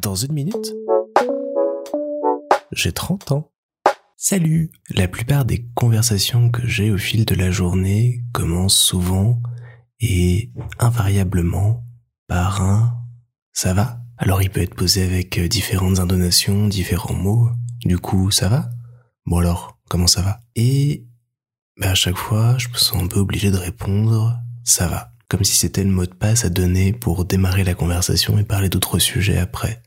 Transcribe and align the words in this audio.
Dans 0.00 0.14
une 0.14 0.32
minute, 0.32 0.74
j'ai 2.72 2.92
30 2.92 3.32
ans. 3.32 3.50
Salut. 4.16 4.70
La 4.90 5.08
plupart 5.08 5.44
des 5.44 5.66
conversations 5.74 6.50
que 6.50 6.66
j'ai 6.66 6.90
au 6.90 6.98
fil 6.98 7.24
de 7.24 7.34
la 7.34 7.50
journée 7.50 8.22
commencent 8.32 8.78
souvent 8.78 9.40
et 10.00 10.50
invariablement 10.78 11.84
par 12.26 12.62
un 12.62 12.94
ça 13.52 13.74
va 13.74 14.00
Alors 14.18 14.42
il 14.42 14.50
peut 14.50 14.60
être 14.60 14.74
posé 14.74 15.02
avec 15.02 15.40
différentes 15.40 15.98
intonations, 15.98 16.68
différents 16.68 17.14
mots. 17.14 17.50
Du 17.84 17.98
coup, 17.98 18.30
ça 18.30 18.48
va? 18.48 18.70
Bon 19.26 19.38
alors, 19.38 19.78
comment 19.88 20.06
ça 20.06 20.22
va? 20.22 20.40
Et 20.54 21.06
bah, 21.76 21.90
à 21.90 21.94
chaque 21.94 22.16
fois, 22.16 22.56
je 22.58 22.68
me 22.68 22.74
sens 22.74 23.02
un 23.02 23.06
peu 23.06 23.18
obligé 23.20 23.50
de 23.50 23.56
répondre 23.56 24.38
ça 24.64 24.86
va 24.86 25.12
comme 25.28 25.44
si 25.44 25.56
c'était 25.56 25.84
le 25.84 25.90
mot 25.90 26.06
de 26.06 26.14
passe 26.14 26.44
à 26.44 26.48
donner 26.48 26.92
pour 26.92 27.24
démarrer 27.24 27.64
la 27.64 27.74
conversation 27.74 28.38
et 28.38 28.44
parler 28.44 28.68
d'autres 28.68 28.98
sujets 28.98 29.38
après. 29.38 29.82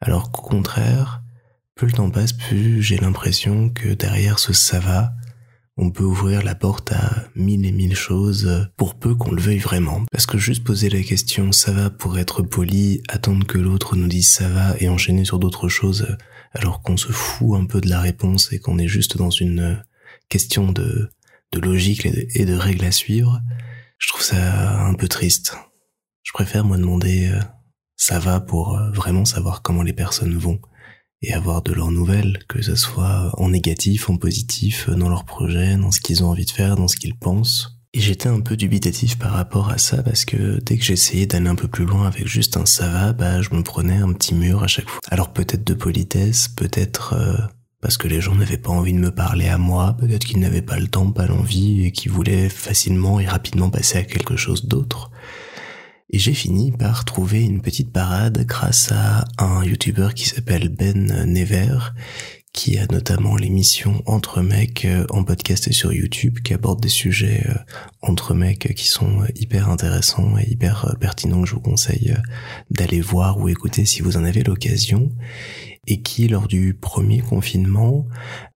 Alors 0.00 0.30
qu'au 0.30 0.42
contraire, 0.42 1.22
plus 1.74 1.86
le 1.86 1.92
temps 1.92 2.10
passe, 2.10 2.32
plus 2.32 2.82
j'ai 2.82 2.96
l'impression 2.96 3.70
que 3.70 3.94
derrière 3.94 4.38
ce 4.38 4.52
ça 4.52 4.80
va, 4.80 5.12
on 5.76 5.92
peut 5.92 6.04
ouvrir 6.04 6.42
la 6.42 6.56
porte 6.56 6.90
à 6.90 7.28
mille 7.36 7.64
et 7.64 7.70
mille 7.70 7.94
choses 7.94 8.68
pour 8.76 8.96
peu 8.96 9.14
qu'on 9.14 9.30
le 9.30 9.40
veuille 9.40 9.58
vraiment. 9.58 10.02
Parce 10.10 10.26
que 10.26 10.38
juste 10.38 10.64
poser 10.64 10.90
la 10.90 11.02
question 11.02 11.52
ça 11.52 11.70
va 11.70 11.88
pour 11.88 12.18
être 12.18 12.42
poli, 12.42 13.00
attendre 13.08 13.46
que 13.46 13.58
l'autre 13.58 13.94
nous 13.94 14.08
dise 14.08 14.28
ça 14.28 14.48
va 14.48 14.74
et 14.80 14.88
enchaîner 14.88 15.24
sur 15.24 15.38
d'autres 15.38 15.68
choses 15.68 16.16
alors 16.52 16.82
qu'on 16.82 16.96
se 16.96 17.12
fout 17.12 17.56
un 17.56 17.66
peu 17.66 17.80
de 17.80 17.88
la 17.88 18.00
réponse 18.00 18.52
et 18.52 18.58
qu'on 18.58 18.78
est 18.78 18.88
juste 18.88 19.16
dans 19.16 19.30
une 19.30 19.82
question 20.28 20.72
de, 20.72 21.10
de 21.52 21.60
logique 21.60 22.06
et 22.06 22.44
de 22.44 22.54
règles 22.54 22.84
à 22.84 22.92
suivre, 22.92 23.40
je 23.98 24.08
trouve 24.08 24.22
ça 24.22 24.80
un 24.80 24.94
peu 24.94 25.08
triste. 25.08 25.56
Je 26.22 26.32
préfère 26.32 26.64
moi 26.64 26.76
demander 26.76 27.28
euh, 27.28 27.40
ça 27.96 28.18
va 28.18 28.40
pour 28.40 28.76
euh, 28.76 28.90
vraiment 28.90 29.24
savoir 29.24 29.62
comment 29.62 29.82
les 29.82 29.92
personnes 29.92 30.36
vont 30.36 30.60
et 31.20 31.32
avoir 31.32 31.62
de 31.62 31.72
leurs 31.72 31.90
nouvelles, 31.90 32.38
que 32.48 32.62
ce 32.62 32.76
soit 32.76 33.32
en 33.38 33.50
négatif, 33.50 34.08
en 34.08 34.16
positif, 34.16 34.88
dans 34.88 35.08
leurs 35.08 35.24
projets, 35.24 35.76
dans 35.76 35.90
ce 35.90 36.00
qu'ils 36.00 36.22
ont 36.22 36.28
envie 36.28 36.44
de 36.44 36.50
faire, 36.50 36.76
dans 36.76 36.86
ce 36.86 36.96
qu'ils 36.96 37.18
pensent. 37.18 37.78
Et 37.94 38.00
j'étais 38.00 38.28
un 38.28 38.40
peu 38.40 38.56
dubitatif 38.56 39.18
par 39.18 39.32
rapport 39.32 39.70
à 39.70 39.78
ça 39.78 40.02
parce 40.02 40.24
que 40.24 40.60
dès 40.60 40.76
que 40.76 40.84
j'essayais 40.84 41.26
d'aller 41.26 41.48
un 41.48 41.54
peu 41.54 41.68
plus 41.68 41.86
loin 41.86 42.06
avec 42.06 42.28
juste 42.28 42.56
un 42.56 42.66
ça 42.66 42.88
va, 42.88 43.12
bah 43.12 43.40
je 43.40 43.50
me 43.54 43.62
prenais 43.62 43.96
un 43.96 44.12
petit 44.12 44.34
mur 44.34 44.62
à 44.62 44.66
chaque 44.66 44.88
fois. 44.88 45.00
Alors 45.08 45.32
peut-être 45.32 45.64
de 45.64 45.74
politesse, 45.74 46.48
peut-être 46.48 47.14
euh, 47.14 47.36
parce 47.80 47.96
que 47.96 48.08
les 48.08 48.20
gens 48.20 48.34
n'avaient 48.34 48.56
pas 48.56 48.70
envie 48.70 48.92
de 48.92 48.98
me 48.98 49.10
parler 49.10 49.48
à 49.48 49.58
moi, 49.58 49.96
peut-être 49.98 50.24
qu'ils 50.24 50.40
n'avaient 50.40 50.62
pas 50.62 50.78
le 50.78 50.88
temps, 50.88 51.10
pas 51.12 51.26
l'envie, 51.26 51.86
et 51.86 51.92
qu'ils 51.92 52.10
voulaient 52.10 52.48
facilement 52.48 53.20
et 53.20 53.26
rapidement 53.26 53.70
passer 53.70 53.98
à 53.98 54.02
quelque 54.02 54.36
chose 54.36 54.66
d'autre. 54.66 55.10
Et 56.10 56.18
j'ai 56.18 56.34
fini 56.34 56.72
par 56.72 57.04
trouver 57.04 57.44
une 57.44 57.60
petite 57.60 57.92
parade 57.92 58.44
grâce 58.46 58.92
à 58.92 59.26
un 59.38 59.62
youtubeur 59.62 60.14
qui 60.14 60.26
s'appelle 60.26 60.70
Ben 60.70 61.24
Never, 61.26 61.78
qui 62.54 62.78
a 62.78 62.86
notamment 62.86 63.36
l'émission 63.36 64.02
Entre 64.06 64.40
mecs 64.40 64.86
euh, 64.86 65.06
en 65.10 65.22
podcast 65.22 65.68
et 65.68 65.72
sur 65.72 65.92
YouTube, 65.92 66.38
qui 66.40 66.54
aborde 66.54 66.80
des 66.80 66.88
sujets 66.88 67.44
euh, 67.48 67.54
entre 68.00 68.34
mecs 68.34 68.74
qui 68.74 68.88
sont 68.88 69.22
hyper 69.36 69.68
intéressants 69.68 70.36
et 70.38 70.50
hyper 70.50 70.86
euh, 70.86 70.94
pertinents 70.94 71.42
que 71.42 71.48
je 71.48 71.54
vous 71.54 71.60
conseille 71.60 72.16
d'aller 72.70 73.00
voir 73.00 73.38
ou 73.38 73.48
écouter 73.48 73.84
si 73.84 74.00
vous 74.00 74.16
en 74.16 74.24
avez 74.24 74.42
l'occasion 74.42 75.12
et 75.90 76.02
qui, 76.02 76.28
lors 76.28 76.48
du 76.48 76.74
premier 76.74 77.20
confinement, 77.20 78.06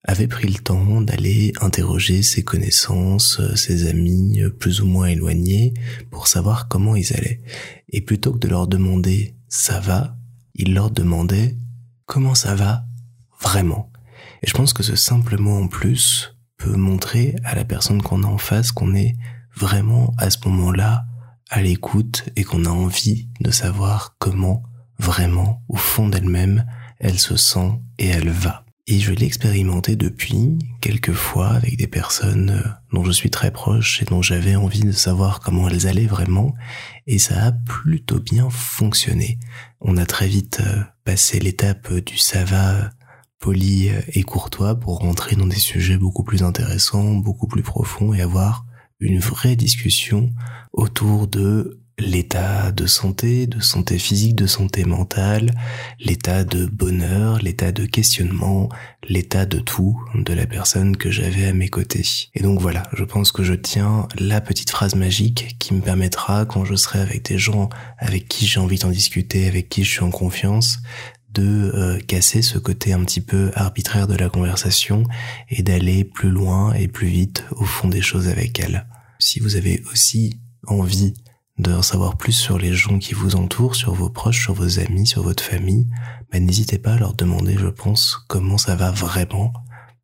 avait 0.04 0.28
pris 0.28 0.48
le 0.48 0.58
temps 0.58 1.00
d'aller 1.00 1.54
interroger 1.62 2.22
ses 2.22 2.44
connaissances, 2.44 3.40
ses 3.56 3.88
amis 3.88 4.42
plus 4.60 4.82
ou 4.82 4.86
moins 4.86 5.06
éloignés 5.06 5.72
pour 6.10 6.28
savoir 6.28 6.68
comment 6.68 6.94
ils 6.94 7.14
allaient. 7.14 7.40
Et 7.88 8.02
plutôt 8.02 8.32
que 8.34 8.38
de 8.38 8.48
leur 8.48 8.66
demander 8.68 9.34
ça 9.48 9.80
va, 9.80 10.14
il 10.54 10.74
leur 10.74 10.90
demandait 10.90 11.56
comment 12.04 12.34
ça 12.34 12.54
va 12.54 12.84
vraiment? 13.40 13.90
Et 14.42 14.46
je 14.46 14.52
pense 14.52 14.74
que 14.74 14.82
ce 14.82 14.94
simple 14.94 15.38
mot 15.38 15.56
en 15.56 15.68
plus 15.68 16.36
peut 16.58 16.76
montrer 16.76 17.34
à 17.44 17.54
la 17.54 17.64
personne 17.64 18.02
qu'on 18.02 18.24
a 18.24 18.26
en 18.26 18.38
face 18.38 18.72
qu'on 18.72 18.94
est 18.94 19.14
vraiment 19.56 20.12
à 20.18 20.28
ce 20.28 20.46
moment-là 20.46 21.06
à 21.48 21.62
l'écoute 21.62 22.28
et 22.36 22.44
qu'on 22.44 22.66
a 22.66 22.70
envie 22.70 23.30
de 23.40 23.50
savoir 23.50 24.16
comment 24.18 24.62
vraiment 24.98 25.62
au 25.68 25.76
fond 25.76 26.08
d'elle-même 26.08 26.66
elle 27.02 27.18
se 27.18 27.36
sent 27.36 27.72
et 27.98 28.06
elle 28.06 28.30
va. 28.30 28.64
Et 28.86 28.98
je 28.98 29.12
l'ai 29.12 29.26
expérimenté 29.26 29.94
depuis 29.94 30.58
quelques 30.80 31.12
fois 31.12 31.50
avec 31.50 31.76
des 31.76 31.86
personnes 31.86 32.50
euh, 32.50 32.68
dont 32.92 33.04
je 33.04 33.12
suis 33.12 33.30
très 33.30 33.50
proche 33.50 34.02
et 34.02 34.04
dont 34.04 34.22
j'avais 34.22 34.56
envie 34.56 34.82
de 34.82 34.92
savoir 34.92 35.40
comment 35.40 35.68
elles 35.68 35.86
allaient 35.86 36.06
vraiment 36.06 36.54
et 37.06 37.18
ça 37.18 37.44
a 37.44 37.52
plutôt 37.52 38.18
bien 38.18 38.50
fonctionné. 38.50 39.38
On 39.80 39.96
a 39.98 40.06
très 40.06 40.26
vite 40.26 40.62
euh, 40.66 40.82
passé 41.04 41.38
l'étape 41.38 41.92
du 41.92 42.18
ça 42.18 42.44
va 42.44 42.90
poli 43.38 43.90
et 44.12 44.22
courtois 44.22 44.76
pour 44.76 44.98
rentrer 44.98 45.34
dans 45.34 45.48
des 45.48 45.56
sujets 45.56 45.96
beaucoup 45.96 46.22
plus 46.22 46.44
intéressants, 46.44 47.14
beaucoup 47.14 47.48
plus 47.48 47.62
profonds 47.62 48.14
et 48.14 48.22
avoir 48.22 48.64
une 49.00 49.18
vraie 49.18 49.56
discussion 49.56 50.30
autour 50.72 51.26
de 51.26 51.81
l'état 51.98 52.72
de 52.72 52.86
santé, 52.86 53.46
de 53.46 53.60
santé 53.60 53.98
physique, 53.98 54.36
de 54.36 54.46
santé 54.46 54.84
mentale, 54.84 55.52
l'état 56.00 56.44
de 56.44 56.66
bonheur, 56.66 57.38
l'état 57.38 57.72
de 57.72 57.84
questionnement, 57.84 58.68
l'état 59.08 59.46
de 59.46 59.58
tout 59.58 60.00
de 60.14 60.32
la 60.32 60.46
personne 60.46 60.96
que 60.96 61.10
j'avais 61.10 61.46
à 61.46 61.52
mes 61.52 61.68
côtés. 61.68 62.04
Et 62.34 62.42
donc 62.42 62.60
voilà, 62.60 62.84
je 62.92 63.04
pense 63.04 63.32
que 63.32 63.42
je 63.42 63.54
tiens 63.54 64.08
la 64.18 64.40
petite 64.40 64.70
phrase 64.70 64.94
magique 64.94 65.56
qui 65.58 65.74
me 65.74 65.80
permettra, 65.80 66.44
quand 66.44 66.64
je 66.64 66.74
serai 66.74 67.00
avec 67.00 67.24
des 67.26 67.38
gens 67.38 67.68
avec 67.98 68.28
qui 68.28 68.46
j'ai 68.46 68.60
envie 68.60 68.78
d'en 68.78 68.90
discuter, 68.90 69.46
avec 69.46 69.68
qui 69.68 69.84
je 69.84 69.90
suis 69.90 70.02
en 70.02 70.10
confiance, 70.10 70.78
de 71.32 71.72
euh, 71.74 71.98
casser 72.00 72.42
ce 72.42 72.58
côté 72.58 72.92
un 72.92 73.04
petit 73.04 73.20
peu 73.22 73.50
arbitraire 73.54 74.06
de 74.06 74.16
la 74.16 74.28
conversation 74.28 75.04
et 75.48 75.62
d'aller 75.62 76.04
plus 76.04 76.30
loin 76.30 76.74
et 76.74 76.88
plus 76.88 77.06
vite 77.06 77.44
au 77.52 77.64
fond 77.64 77.88
des 77.88 78.02
choses 78.02 78.28
avec 78.28 78.60
elle. 78.60 78.86
Si 79.18 79.40
vous 79.40 79.56
avez 79.56 79.82
aussi 79.90 80.38
envie 80.66 81.14
de 81.58 81.80
savoir 81.82 82.16
plus 82.16 82.32
sur 82.32 82.58
les 82.58 82.72
gens 82.72 82.98
qui 82.98 83.14
vous 83.14 83.36
entourent, 83.36 83.76
sur 83.76 83.94
vos 83.94 84.10
proches, 84.10 84.42
sur 84.42 84.54
vos 84.54 84.78
amis, 84.78 85.06
sur 85.06 85.22
votre 85.22 85.42
famille, 85.42 85.86
bah, 86.30 86.40
n'hésitez 86.40 86.78
pas 86.78 86.94
à 86.94 86.98
leur 86.98 87.14
demander, 87.14 87.56
je 87.58 87.66
pense, 87.68 88.16
comment 88.28 88.58
ça 88.58 88.74
va 88.74 88.90
vraiment 88.90 89.52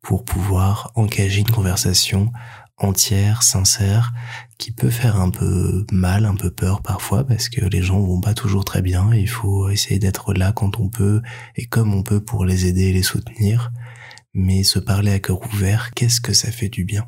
pour 0.01 0.23
pouvoir 0.23 0.91
engager 0.95 1.39
une 1.41 1.49
conversation 1.51 2.31
entière, 2.77 3.43
sincère, 3.43 4.13
qui 4.57 4.71
peut 4.71 4.89
faire 4.89 5.19
un 5.19 5.29
peu 5.29 5.85
mal, 5.91 6.25
un 6.25 6.35
peu 6.35 6.49
peur 6.49 6.81
parfois, 6.81 7.25
parce 7.25 7.49
que 7.49 7.65
les 7.65 7.81
gens 7.81 7.99
vont 7.99 8.21
pas 8.21 8.33
toujours 8.33 8.63
très 8.63 8.81
bien, 8.81 9.13
il 9.13 9.27
faut 9.27 9.69
essayer 9.69 9.99
d'être 9.99 10.33
là 10.33 10.53
quand 10.53 10.79
on 10.79 10.89
peut, 10.89 11.21
et 11.55 11.65
comme 11.65 11.93
on 11.93 12.03
peut 12.03 12.23
pour 12.23 12.45
les 12.45 12.67
aider 12.67 12.83
et 12.83 12.93
les 12.93 13.03
soutenir, 13.03 13.71
mais 14.33 14.63
se 14.63 14.79
parler 14.79 15.11
à 15.11 15.19
cœur 15.19 15.41
ouvert, 15.53 15.91
qu'est-ce 15.91 16.21
que 16.21 16.33
ça 16.33 16.51
fait 16.51 16.69
du 16.69 16.85
bien? 16.85 17.05